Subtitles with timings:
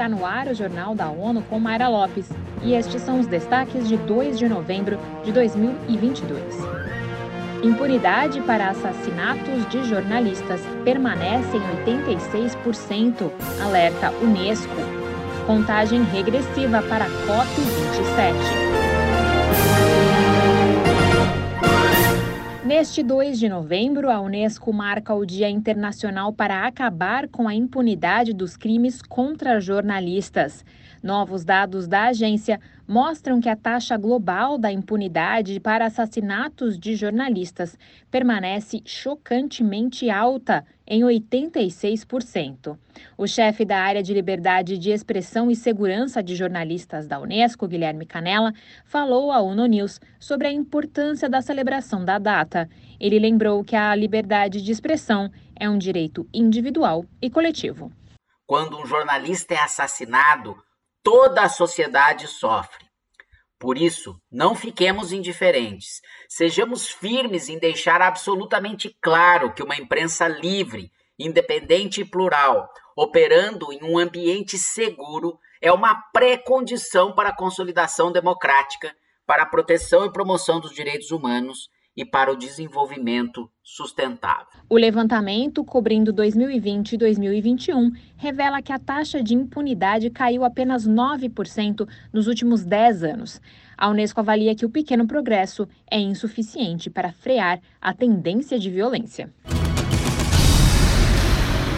[0.00, 2.26] está no ar o Jornal da ONU com Mayra Lopes.
[2.62, 6.40] E estes são os destaques de 2 de novembro de 2022.
[7.62, 13.30] Impunidade para assassinatos de jornalistas permanece em 86%,
[13.62, 14.72] alerta Unesco.
[15.46, 18.80] Contagem regressiva para a COP27.
[22.64, 28.34] Neste 2 de novembro, a Unesco marca o Dia Internacional para acabar com a impunidade
[28.34, 30.62] dos crimes contra jornalistas.
[31.02, 37.78] Novos dados da agência mostram que a taxa global da impunidade para assassinatos de jornalistas
[38.10, 42.76] permanece chocantemente alta, em 86%.
[43.16, 48.04] O chefe da área de liberdade de expressão e segurança de jornalistas da Unesco, Guilherme
[48.04, 48.52] Canella,
[48.84, 52.68] falou à ONU News sobre a importância da celebração da data.
[52.98, 57.92] Ele lembrou que a liberdade de expressão é um direito individual e coletivo.
[58.44, 60.56] Quando um jornalista é assassinado,
[61.04, 62.89] toda a sociedade sofre.
[63.60, 66.00] Por isso, não fiquemos indiferentes.
[66.26, 73.84] Sejamos firmes em deixar absolutamente claro que uma imprensa livre, independente e plural, operando em
[73.84, 80.58] um ambiente seguro, é uma pré-condição para a consolidação democrática, para a proteção e promoção
[80.58, 81.68] dos direitos humanos
[82.00, 84.46] e para o desenvolvimento sustentável.
[84.70, 91.86] O levantamento, cobrindo 2020 e 2021, revela que a taxa de impunidade caiu apenas 9%
[92.10, 93.38] nos últimos 10 anos.
[93.76, 99.30] A Unesco avalia que o pequeno progresso é insuficiente para frear a tendência de violência.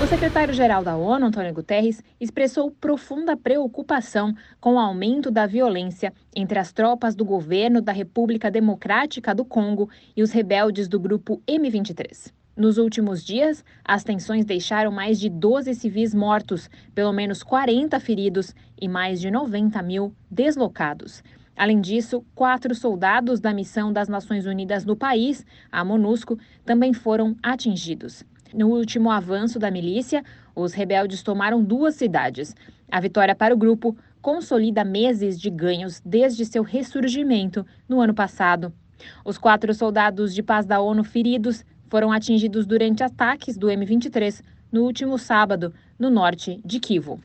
[0.02, 6.58] O secretário-geral da ONU, Antônio Guterres, expressou profunda preocupação com o aumento da violência entre
[6.58, 12.32] as tropas do governo da República Democrática do Congo e os rebeldes do grupo M23.
[12.56, 18.56] Nos últimos dias, as tensões deixaram mais de 12 civis mortos, pelo menos 40 feridos
[18.80, 21.22] e mais de 90 mil deslocados.
[21.56, 27.36] Além disso, quatro soldados da missão das Nações Unidas no país, a MONUSCO, também foram
[27.40, 28.24] atingidos.
[28.54, 30.22] No último avanço da milícia,
[30.54, 32.54] os rebeldes tomaram duas cidades.
[32.90, 38.72] A vitória para o grupo consolida meses de ganhos desde seu ressurgimento no ano passado.
[39.24, 44.82] Os quatro soldados de paz da ONU feridos foram atingidos durante ataques do M23 no
[44.84, 47.20] último sábado, no norte de Kivu.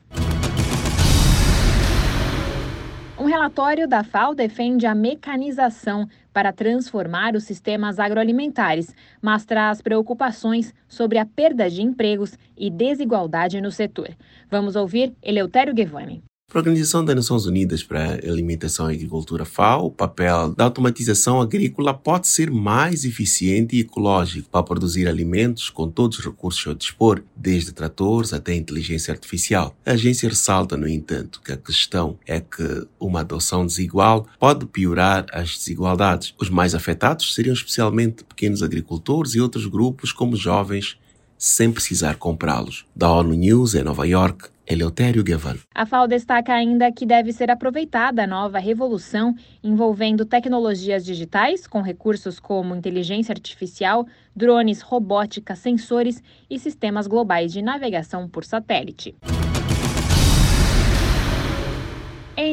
[3.28, 11.18] Relatório da FAO defende a mecanização para transformar os sistemas agroalimentares, mas traz preocupações sobre
[11.18, 14.16] a perda de empregos e desigualdade no setor.
[14.50, 16.22] Vamos ouvir Eleutério Guevani.
[16.50, 20.64] Para a Organização das Nações Unidas para a Alimentação e Agricultura FAO, o papel da
[20.64, 26.66] automatização agrícola pode ser mais eficiente e ecológico para produzir alimentos com todos os recursos
[26.66, 29.76] ao dispor, desde tratores até inteligência artificial.
[29.84, 35.26] A agência ressalta, no entanto, que a questão é que uma adoção desigual pode piorar
[35.30, 36.32] as desigualdades.
[36.40, 40.96] Os mais afetados seriam especialmente pequenos agricultores e outros grupos como jovens
[41.38, 42.84] sem precisar comprá-los.
[42.94, 45.56] Da ONU News em Nova York, Eleutério Guevan.
[45.74, 49.34] A FAO destaca ainda que deve ser aproveitada a nova revolução
[49.64, 54.06] envolvendo tecnologias digitais, com recursos como inteligência artificial,
[54.36, 59.16] drones, robótica, sensores e sistemas globais de navegação por satélite.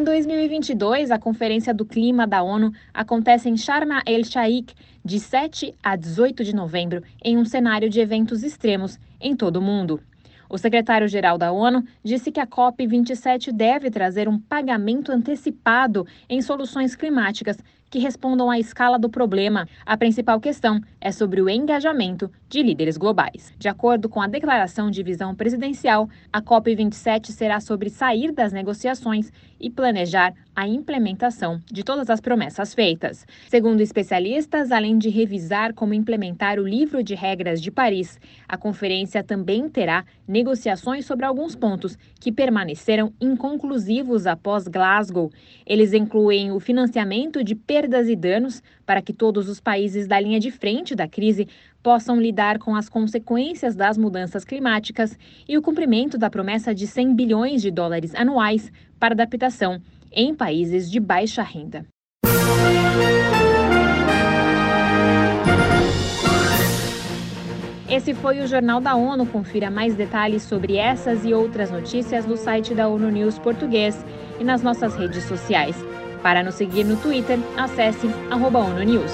[0.06, 4.74] 2022, a Conferência do Clima da ONU acontece em Sharm el-Sheikh
[5.04, 9.62] de 7 a 18 de novembro, em um cenário de eventos extremos em todo o
[9.62, 10.00] mundo.
[10.48, 16.96] O secretário-geral da ONU disse que a COP27 deve trazer um pagamento antecipado em soluções
[16.96, 17.58] climáticas
[17.95, 19.69] que respondam à escala do problema.
[19.85, 23.53] A principal questão é sobre o engajamento de líderes globais.
[23.57, 29.31] De acordo com a declaração de visão presidencial, a COP27 será sobre sair das negociações
[29.57, 33.25] e planejar a implementação de todas as promessas feitas.
[33.50, 39.24] Segundo especialistas, além de revisar como implementar o livro de regras de Paris, a conferência
[39.24, 45.30] também terá negociações sobre alguns pontos que permaneceram inconclusivos após Glasgow.
[45.65, 47.56] Eles incluem o financiamento de
[47.86, 51.48] perdas e danos para que todos os países da linha de frente da crise
[51.84, 55.18] possam lidar com as consequências das mudanças climáticas
[55.48, 59.80] e o cumprimento da promessa de 100 bilhões de dólares anuais para adaptação
[60.12, 61.86] em países de baixa renda.
[67.88, 69.28] Esse foi o Jornal da ONU.
[69.28, 74.04] Confira mais detalhes sobre essas e outras notícias no site da ONU News Português
[74.40, 75.76] e nas nossas redes sociais.
[76.25, 79.12] Para nos seguir no Twitter, acesse arroba ONU News.